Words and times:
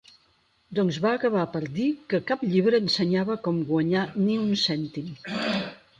Doncs 0.79 0.97
va 1.03 1.11
acabar 1.17 1.43
per 1.57 1.61
dir 1.75 1.85
que 2.13 2.21
cap 2.31 2.45
llibre 2.55 2.81
ensenyava 2.85 3.39
com 3.49 3.61
guanyar 3.71 4.07
ni 4.23 4.43
un 4.47 4.51
cèntim. 4.67 5.17